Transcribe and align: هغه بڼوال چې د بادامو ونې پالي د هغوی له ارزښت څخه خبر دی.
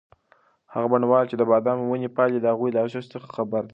هغه 0.73 0.87
بڼوال 0.93 1.23
چې 1.29 1.35
د 1.37 1.43
بادامو 1.49 1.83
ونې 1.87 2.09
پالي 2.17 2.37
د 2.41 2.45
هغوی 2.53 2.69
له 2.73 2.79
ارزښت 2.85 3.07
څخه 3.15 3.27
خبر 3.35 3.61
دی. 3.65 3.69